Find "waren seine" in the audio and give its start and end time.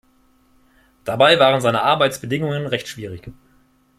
1.37-1.83